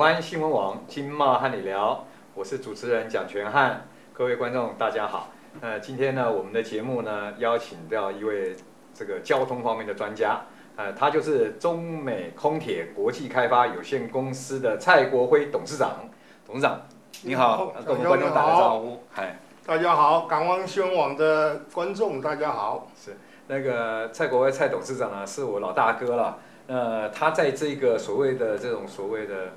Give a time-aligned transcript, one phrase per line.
[0.00, 5.28] 湾新闻网金茂和你聊，我是主持人蒋全汉，各位观众大家好。
[5.60, 8.56] 呃，今天呢，我们的节目呢邀请到一位
[8.94, 10.40] 这个交通方面的专家，
[10.76, 16.08] 呃，他就是中美空铁国际开发有限公司的蔡国辉董事长。
[16.46, 16.80] 董事长，
[17.20, 19.00] 你好，跟我们观众打个招呼。
[19.10, 22.88] 嗨，大家好，港湾新闻网的观众大家好。
[22.96, 26.38] 是那个蔡国辉蔡董事长呢，是我老大哥了。
[26.68, 29.48] 呃，他在这个所谓的这种所谓的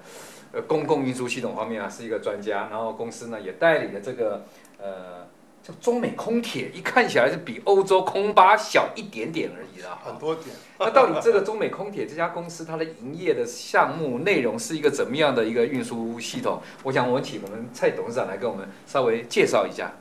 [0.53, 2.69] 呃公共运输系统方面啊，是一个专家。
[2.71, 4.45] 然后公司呢也代理了这个
[4.77, 5.27] 呃
[5.61, 10.47] 叫中美空铁，一看起来是比欧洲空巴小一点点而已啦，很多点。
[10.77, 16.61] 那到底这个中美空铁这家公司它的营业的项目内容是一个怎么样的一个运输系统？
[16.83, 19.93] 我想我们请我们蔡董事长来跟我们稍微介绍一下。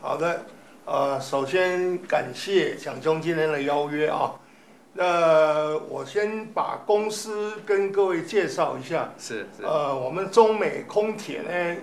[0.00, 0.44] 好的，
[0.84, 4.34] 呃，首先感谢蒋兄今天的邀约啊。
[5.00, 9.12] 那我先把公司跟各位介绍一下。
[9.16, 9.62] 是是。
[9.62, 11.76] 呃，我们中美空铁呢，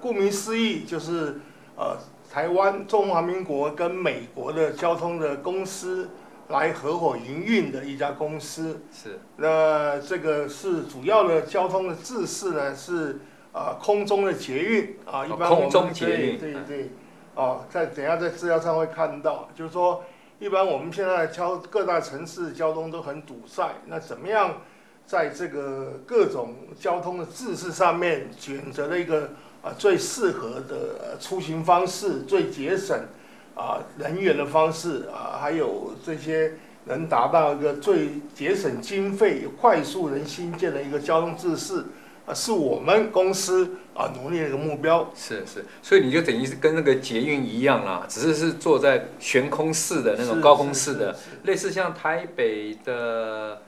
[0.00, 1.42] 顾名思义就是
[1.76, 1.98] 呃
[2.32, 6.08] 台湾中华民国跟美国的交通的公司
[6.48, 8.80] 来合伙营运的一家公司。
[8.90, 9.20] 是。
[9.36, 13.18] 那这个是主要的交通的制式呢，是
[13.52, 16.38] 呃空中的捷运啊，一般我们空中捷运。
[16.38, 16.90] 对对对。
[17.34, 20.02] 哦，在等下在资料上会看到，就是说。
[20.40, 24.60] 一般我们现在交各大城市交通都很堵塞，那怎么样
[25.04, 29.30] 在这个各种交通的制式上面选择了一个
[29.62, 32.96] 啊最适合的出行方式，最节省
[33.56, 36.52] 啊人员的方式啊，还有这些
[36.84, 41.84] 能达到一个最节省经费、快速能新建的一个交通制式。
[42.34, 45.10] 是我们公司啊努力的一个目标。
[45.14, 53.62] 是是，所以你就等于是跟那个捷运一样啦，只是是坐在悬空式的那种高空式的，类似像台北的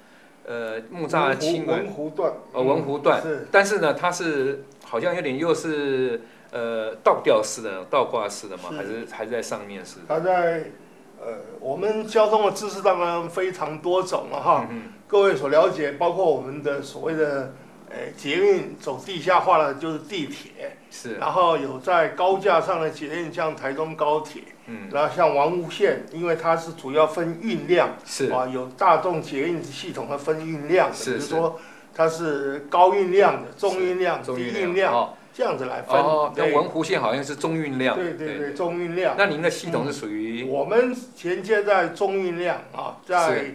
[0.47, 3.23] 呃木栅轻轨文湖段，呃文湖段。
[3.23, 3.47] 是。
[3.51, 6.21] 但是呢，它是好像有点又是
[6.51, 9.97] 呃倒吊式的、倒挂式的嘛，还是还是在上面是？
[10.07, 10.71] 它在
[11.19, 14.69] 呃我们交通的知识当然非常多种了哈。
[14.71, 14.83] 嗯。
[15.09, 17.55] 各位所了解，包括我们的所谓的。
[17.91, 21.17] 诶，捷运走地下化的就是地铁，是。
[21.17, 24.89] 然后有在高架上的捷运，像台中高铁，嗯。
[24.93, 28.31] 然后像王屋线，因为它是主要分运量，是。
[28.31, 31.15] 啊，有大众捷运系统的分运量，是。
[31.15, 31.59] 比如说
[31.93, 36.01] 它是高运量的、中运量、低运量，这样子来分。
[36.01, 36.33] 哦。
[36.37, 37.97] 那文湖线好像是中运量。
[37.97, 39.17] 对对对，中运量。
[39.19, 40.49] 那您的系统是属于？
[40.49, 43.47] 我们衔接在中运量啊，在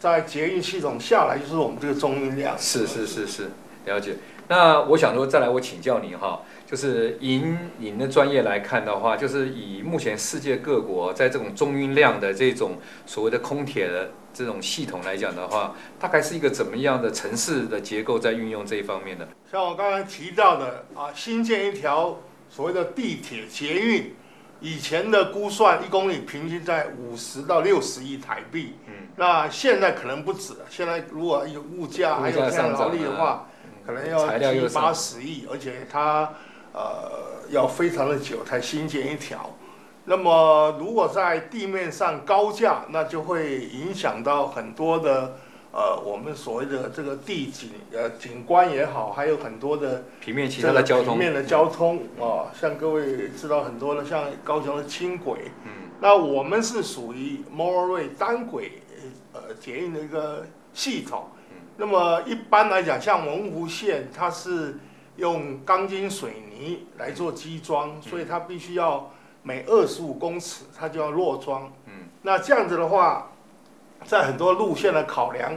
[0.00, 2.58] 在捷运系统下来就是我们这个中运量。
[2.58, 3.50] 是是是是。
[3.84, 4.16] 了解，
[4.48, 7.42] 那我想说，再来我请教您哈，就是以
[7.78, 19.26] 您的专业来看的话，就是以目前世界各国在这种中运量的这种所谓的空铁的这种系统来讲的话，大概是一个怎么样的城市的结构在运用这一方面的？
[19.50, 22.18] 像我刚才提到的啊，新建一条
[22.50, 24.14] 所谓的地铁捷运，
[24.60, 30.60] 以前的估算一公里平均在五十到六十亿台币，嗯，那现在可能不止了。
[30.68, 33.47] 现在如果有物价还有现在劳力的话，
[33.88, 36.30] 可能要七八十亿，而且它
[36.74, 39.56] 呃要非常的久才新建一条。
[40.04, 45.36] 那么如果在地面上高架，那就会影响到很多的
[45.72, 51.14] 呃我们所谓的这个地景呃景观也好，还有很多的平面其他的交通。
[51.14, 58.82] 平面的交通啊，像各位知道很多的像高雄的轻轨，嗯，那我们是属于 monorail 单轨
[59.32, 60.44] 呃捷运的一个
[60.74, 61.30] 系统。
[61.80, 64.76] 那么一般来讲，像文湖线，它是
[65.14, 69.12] 用钢筋水泥来做基桩，所以它必须要
[69.44, 71.70] 每二十五公尺它就要落桩。
[71.86, 73.30] 嗯，那这样子的话，
[74.04, 75.52] 在很多路线的考量，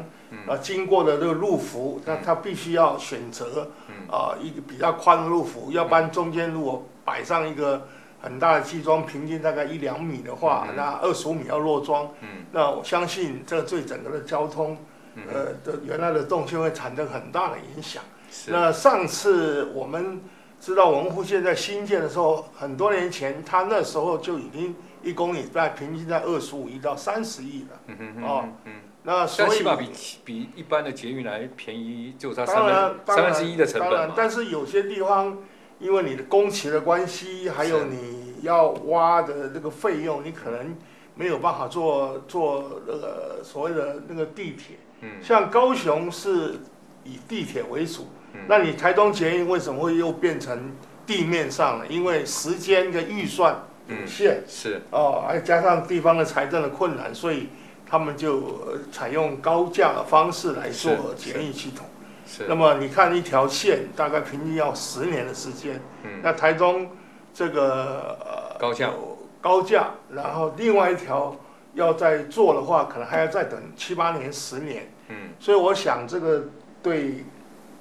[0.47, 3.71] 啊，经过的这个路幅，那它必须要选择
[4.07, 7.87] 啊一个比较宽的路幅，要不然中间如果摆上一个
[8.21, 12.11] 很大的基桩，平均大概一两米的话，那二十五米要落桩。
[12.21, 14.77] 嗯，那我相信这对整个的交通。
[15.15, 18.03] 呃的原来的动线会产生很大的影响。
[18.47, 20.21] 那上次我们
[20.59, 27.79] 知道文湖线在新建的时候，很多年前，它那时候就已经一公里在平均在二十五亿到三十亿了。
[27.87, 28.73] 嗯嗯哦，嗯，
[29.03, 29.89] 那所以起码比
[30.23, 33.89] 比一般的捷运来便宜，就它三分三分之一的成本。
[33.89, 35.37] 当然，但是有些地方
[35.79, 40.77] 因为你的工期的关系，还有你要挖的这个费用，你可能
[41.15, 44.77] 没有办法坐坐那个所谓的那个地铁。
[45.19, 46.59] 像高雄是
[47.03, 50.71] 以地铁为主，嗯，那你台东捷运为什么会又变成
[51.07, 51.87] 地面上了？
[51.87, 57.49] 因为时间跟预算有限，嗯，是哦，还加上地方的财政的困难，所以
[57.89, 61.87] 他们就采用高价的方式来做捷运系统。
[62.27, 62.45] 是。
[62.47, 65.81] 那么你看一条线大概平均要十年的时间。
[66.03, 66.21] 嗯。
[66.21, 66.91] 那台中
[67.33, 68.91] 这个呃高架
[69.41, 71.35] 高架，然后另外一条
[71.73, 74.89] 要再做的话，可能还要再等七八年、十年。
[75.09, 75.31] 嗯。
[75.39, 76.43] 所以我想这个
[76.83, 77.25] 对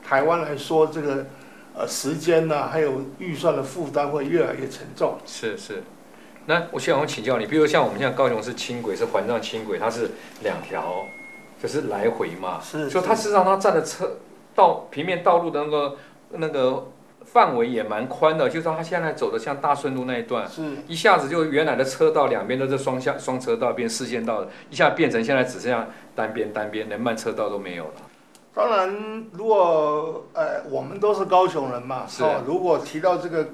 [0.02, 1.26] 台湾来说，这个
[1.74, 5.18] 呃时间呢、啊，还有预算的负担会越来越沉重。
[5.26, 5.82] 是是。
[6.46, 10.10] 那我想请教你，比如像我们现在高雄是轻轨，是环状轻轨，它是
[10.42, 11.04] 两条，
[11.62, 12.58] 就是来回嘛。
[12.62, 12.88] 是。
[12.88, 14.16] 所以它事实上它占的车
[14.54, 15.96] 道平面道路的那个
[16.30, 16.88] 那个
[17.24, 20.62] 范围也蛮宽的，就是他现在走的像大顺路那一段，是。
[20.88, 27.92] 一下子就原来的车道两边都是双向双车道变四线道的，一下变成现在只剩下单边单边，连慢车道都没有了。
[28.54, 32.24] 当然，如果呃我们都是高雄人嘛，是。
[32.46, 33.48] 如果提到这个。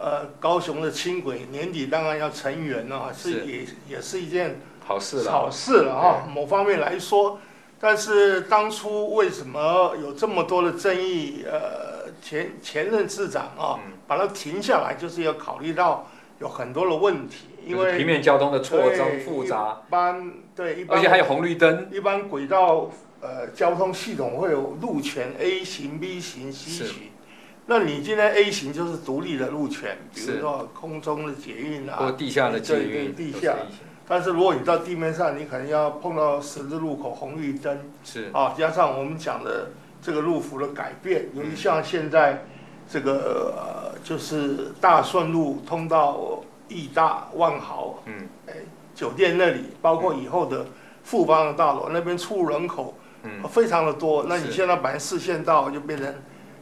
[0.00, 6.22] 呃，高雄的轻轨年底当然要成员了，是也是也是一件好事了，好事了哈。
[6.32, 7.40] 某方面来说，
[7.80, 11.44] 但是当初为什么有这么多的争议？
[11.44, 11.87] 呃，
[12.20, 16.06] 前前任市长啊，嗯、把它停下来，就是要考虑到
[16.40, 26.94] 有很多的问题，因为平面交通的错综复杂，一般对一般，而且还有红绿灯，一般轨道呃交通系统会有路权 A 型、B 型、C 型。
[27.66, 33.56] 那你今天 A 型就是独立的路权，比如说空中的捷运啊，或地下的捷运，地下。
[34.10, 38.30] 但是如果你到地面上，你可能要碰到十字路口红绿灯，是。
[38.32, 39.68] 啊，加上我们讲的
[40.00, 42.44] 这个路幅的改变，尤其像现在
[42.88, 48.54] 这个呃，就是大顺路通到义大万豪，嗯，哎，
[48.94, 50.66] 酒店那里，包括以后的
[51.02, 54.24] 富邦的大楼那边出入人口，嗯，非常的多。
[54.28, 56.14] 那你现在本来四线道就变成。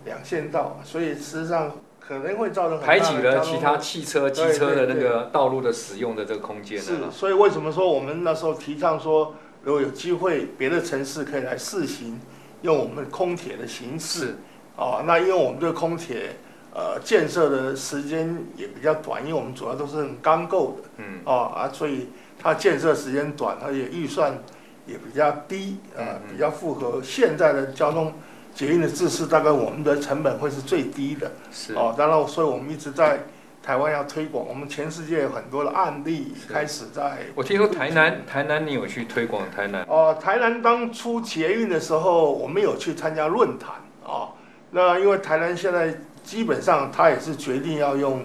[0.06, 6.80] 两线道，所以实际上可能会造成排挤了其他汽车、机车的那个道路的使用的这个空间。
[6.80, 9.34] 是，所以为什么说我们那时候提倡说，
[9.64, 12.20] 如果有机会，别的城市可以来试行
[12.62, 14.36] 用我们空铁的形式。
[14.76, 16.36] 哦，那因为我们这个空铁
[16.74, 20.88] 呃建设的时间也比较短，因为我们主要都是很钢构的。
[20.98, 21.20] 嗯。
[21.24, 22.08] 哦啊，所以
[22.38, 24.38] 它建设时间短，而且预算
[24.86, 28.12] 也比较低，呃，比较符合现在的交通。
[28.54, 33.20] 捷运的制式大概我们的成本会是最低的，是哦，当然，所以我们一直在
[33.66, 37.18] 台湾要推广，我们全世界有很多的案例开始在。
[37.34, 39.84] 我听说台南，台南你有去推广台南？
[39.88, 43.74] 哦，台南当初捷运的时候，我们有去参加论坛
[44.04, 44.28] 哦。
[44.70, 45.92] 那因为台南现在
[46.22, 48.20] 基本上它也是决定要用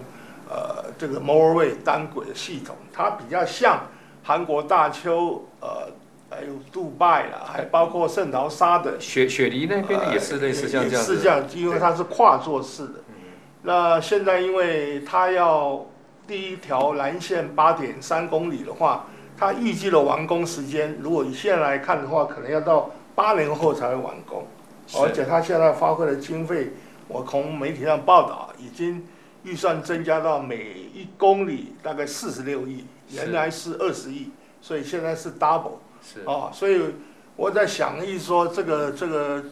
[0.48, 3.88] 呃这个 motorway 单轨的系统，它比较像
[4.22, 5.88] 韩国大邱呃。
[6.34, 12.94] 还有杜拜啦，还包括圣淘沙的雪雪梨那边也是类似像这样，是这样，因为它是跨座式的。
[13.62, 15.86] 那现在因为它要
[16.26, 19.06] 第一条蓝线八点三公里的话，
[19.36, 24.46] 它预计的完工时间，如果以现在来看的话，可能要到八年后才会完工。
[24.96, 26.72] 而且它现在发挥的经费，
[27.08, 29.06] 我从媒体上报道，已经
[29.44, 34.30] 预算增加到每一公里大概四十六亿，原来是二十亿，
[34.60, 35.78] 所以现在是 double。
[36.02, 36.82] 是哦，所以
[37.36, 39.42] 我在想，一说这个这个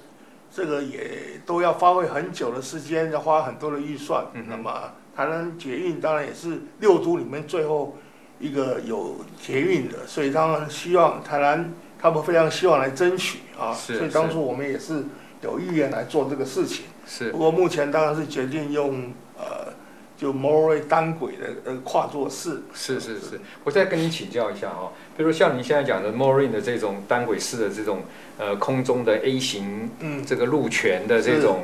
[0.52, 4.26] 这个也都要花费很久的时间，要花很多的预算。
[4.34, 7.96] 嗯、那么台南捷运当然也是六都里面最后
[8.38, 13.72] 一个有捷运的，所以当然希望台南他们非常希望来争取啊。
[13.72, 15.04] 所以当初我们也是
[15.42, 16.86] 有意愿来做这个事情。
[17.06, 17.30] 是。
[17.30, 19.69] 不过目前当然是决定用呃。
[20.20, 28.02] 就 motorway 单轨的呃跨座式，是是是，我再跟你请教一下哦，比如像你现在讲的 motorway 的这种单轨式的这种
[28.36, 31.62] 呃空中的 A 型，嗯，这个路权的这种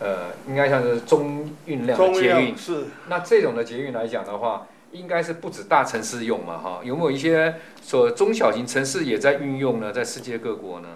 [0.00, 2.84] 呃，应该像是中运量的捷运，是。
[3.08, 6.80] 那这种的捷运来讲的话，应该是不止大城市用嘛哈？
[6.84, 9.90] 有没有一些所中小型城市也在运用呢？
[9.90, 10.88] 在世界各国呢？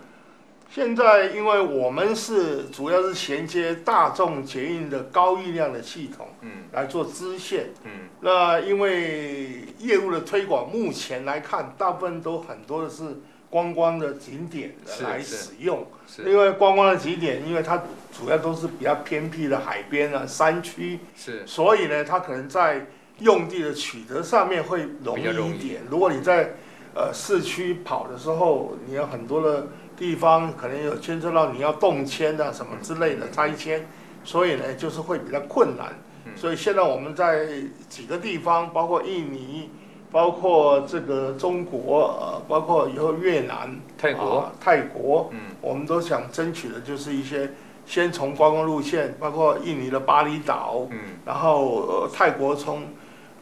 [0.71, 13.03] 现在，因为我们是主要是衔接大众捷运的高运量的系统，嗯，来做支线，嗯，那因为业务的推广，目前来看，大部分都很多的是
[13.49, 17.83] 观光的景点来使用，是，因为观光的景点，因为它
[18.13, 22.87] 主要都是比较偏僻的海边啊、山区，是，所以呢，它可能在
[23.21, 25.81] 用地的取得上面会容易一点。
[25.91, 26.51] 如果你在
[26.95, 29.67] 呃市区跑的时候，你有很多的。
[29.99, 33.85] 地方可能有牵涉到你要动迁啊什么之类的拆迁，
[34.23, 35.89] 所以呢就是会比较困难。
[36.37, 37.49] 所以现在我们在
[37.89, 39.71] 几个地方，包括印尼，
[40.13, 47.51] 包括这个中国，呃，包括以后越南、泰国、啊、泰国，嗯，我们都想争取的就是一些
[47.85, 52.87] 先从观光路线，包括印尼的巴厘岛，嗯，然后呃泰国从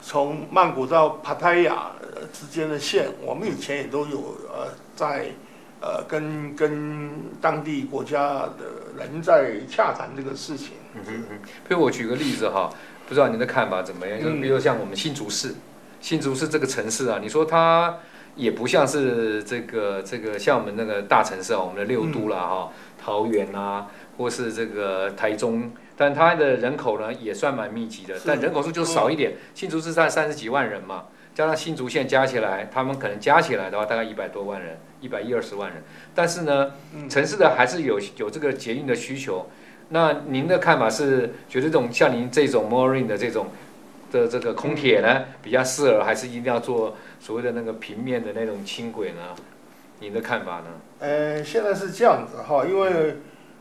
[0.01, 1.91] 从曼谷到帕泰亚
[2.33, 5.27] 之间的线，我们以前也都有呃在。
[5.81, 10.71] 呃，跟跟当地国家的人在洽谈这个事情。
[10.95, 11.39] 嗯嗯嗯。
[11.69, 12.71] 比如我举个例子哈，
[13.07, 14.19] 不知道您的看法怎么样？
[14.19, 15.55] 就是比如像我们新竹市，
[16.01, 17.95] 新竹市这个城市啊，你说它
[18.35, 29.35] 也不像是这个这个像我们那个大城市啊，我们的六都啦哈，桃园啊，或是这个台中，但它的人口呢也算蛮密集的，但人口数就少一点。
[29.55, 31.05] 新竹市在三十几万人嘛。
[31.35, 35.83] 加上新竹县加起来，他们可能加起来的话，大概一百多万人，一百一二十万人。
[36.15, 36.73] 但是呢，
[37.09, 39.49] 城市的还是有有这个捷运的需求。
[39.91, 43.47] 那您的看法是，觉得这种像您这种 Monorail 的这种
[44.11, 49.21] 的这个空铁呢，比较适合，还是一定要做所谓的那个平面的那种轻轨呢？
[50.01, 50.67] 您的看法呢？
[50.99, 53.19] 呃，现在是这样子哈，因为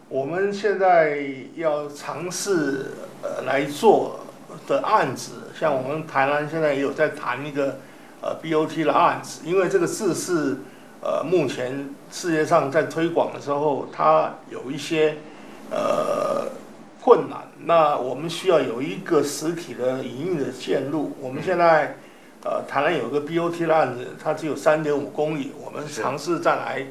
[0.10, 1.20] 我们现在
[1.56, 2.88] 要尝试
[3.22, 4.22] 呃来做。
[4.68, 7.78] 的案子，像我们台湾现在也有在谈一个
[8.22, 10.60] 呃 BOT 的案子，因为这个字是
[11.06, 15.18] 呃目前世界上在推广的时候，它有一些
[15.70, 16.48] 呃
[17.00, 21.16] 困难，那我们需要有一个实体的营运的线路。
[21.22, 21.98] 我们现在
[22.44, 26.88] 呃台湾有个 BOT 的案子，它只有三点五公里，我们尝试再来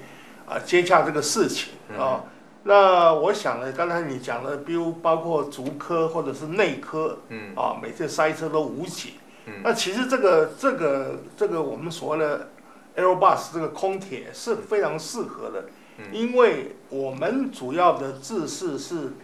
[0.46, 2.22] 啊、呃、接洽这个事情啊。
[2.62, 9.10] 那我想呢，刚才你讲的，比如包括足科或者是内科，嗯，啊，每次塞车都无解。
[9.46, 12.48] 嗯，那其实这个这个这个我们所谓的
[12.96, 15.66] Airbus 这个空铁是非常适合的，
[15.98, 19.14] 嗯，因为我们主要的制式是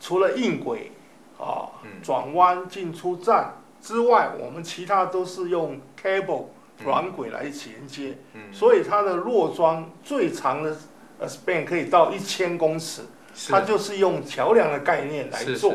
[0.00, 0.92] 除了硬轨
[1.38, 1.72] 啊，
[2.02, 6.46] 转弯进出站之外，我们其他都是用 cable
[6.84, 10.76] 软轨来衔接，嗯，所以它的落桩最长的。
[11.20, 13.02] 呃，span 可以到一千公尺，
[13.48, 15.74] 它就是用桥梁的概念来做。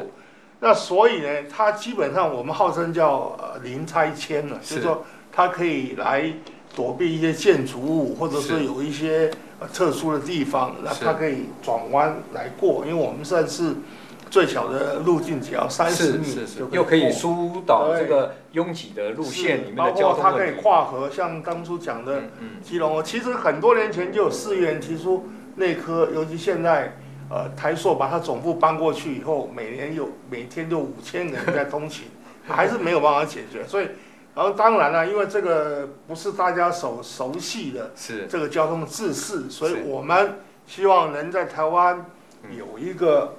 [0.61, 6.33] 那所以呢，它基本上我们号称叫呃零拆迁了，就是说它可以来
[6.75, 9.31] 躲避一些建筑物，或者是有一些
[9.73, 12.83] 特殊的地方，那它可以转弯来过。
[12.85, 13.75] 因为我们算是
[14.29, 16.27] 最小的路径只要三十米，
[16.71, 20.23] 又可以疏导这个拥挤的路线里面的交通。
[20.23, 22.23] 包括它可以跨河，像当初讲的
[22.61, 25.25] 基隆，其实很多年前就有市议员提出。
[25.55, 26.97] 内科，尤其现在，
[27.29, 32.05] 呃，台塑把它总部搬过去以后，每年有每天就五千人在通勤，
[32.47, 33.63] 还是没有办法解决。
[33.67, 33.85] 所以，
[34.35, 38.25] 然后当然了，因为这个不是大家熟熟悉的，是。
[38.27, 42.05] 这个交通制式，所以我们希望能在台湾
[42.57, 43.35] 有一个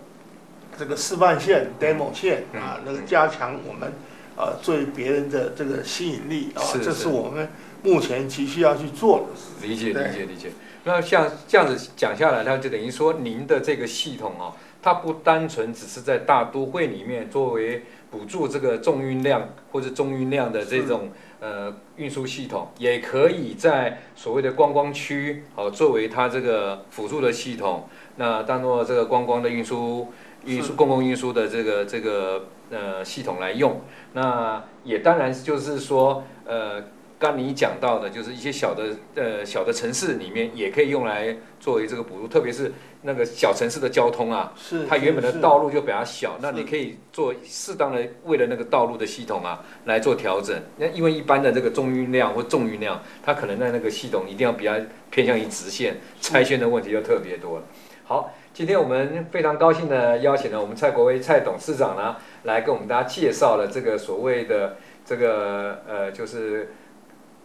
[0.79, 3.93] 这个示范线、demo 线啊，那个加强我们
[4.37, 7.09] 呃对别人的这个吸引力啊，这是。
[7.09, 7.49] 我们
[7.83, 9.67] 目前急需要去做的。
[9.67, 10.53] 理解，理解，理解。
[10.85, 14.53] 那像这样子讲下来，那就等于说，您的这个系统哦，
[14.85, 21.09] 它不单纯只是在大都会里面作为补助这个重运量或者中运量的这种
[21.41, 30.09] 呃运输系统，也可以在所谓的观光区哦作为它这个辅助的系统，那当做这个观光的运输
[30.45, 33.81] 运输公共运输的这个这个呃系统来用。
[34.13, 36.85] 那也当然就是说呃。
[37.17, 38.83] 刚你讲到的，就是一些小的
[39.15, 42.71] 呃小的城市里面也可以用来作为这个补助，特别是
[43.07, 50.59] 那个小城市的交通啊，是它原本的道路就比较小，那你可以做适当的为了那个道路的系统啊来做调整。
[50.79, 54.73] 那因为一般的这个中运量或重运量，它可能在那个系统一定要比较
[55.11, 57.65] 偏向于直线，拆线的问题就特别多了。
[58.05, 66.73] 好，今天我们非常高兴的邀请了我们蔡国威蔡董事长呢，来跟我们大家介绍了这个所谓的这个呃就是。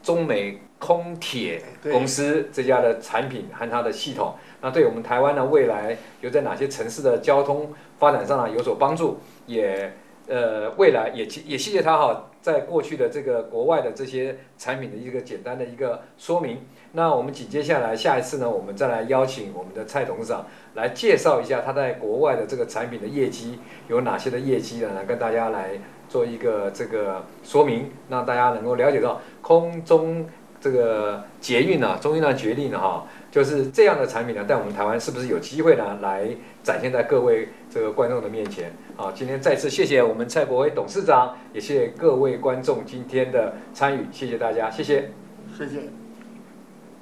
[0.01, 9.18] 中美空铁公司这家的产品和它的系统，那对我们台湾的未来有在哪些城市的交通发展上呢有所帮助？
[9.46, 9.92] 也
[10.28, 16.66] 呃未来也也谢谢他哈，在过去的这个国外的这些产品的一个简单的一个说明。
[16.94, 23.60] 那我们紧接下来下一次呢，我们再来邀请我们的蔡董事长来介绍一下他在国外的这个产品的业绩
[23.90, 24.94] 有哪些的业绩呢？
[24.96, 25.72] 来跟大家来。
[26.10, 30.28] 做一个这个说明，让大家能够了解到空中
[30.62, 36.30] 这个捷运啊，中运呢决定了哈，就是这样的产品呢，在我们台湾是不是有机会呢，来
[36.62, 38.72] 展现在各位这个观众的面前？
[38.96, 45.12] 好，今天再次谢谢我们蔡国威董事长，也谢谢各位观众今天的参与，谢谢大家，谢谢，
[45.58, 45.82] 谢谢。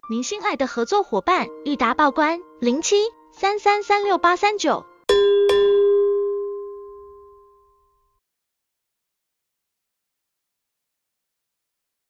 [0.10, 2.96] 您心爱的合作伙伴，裕达报关零七
[3.32, 4.86] 三三三六八三九。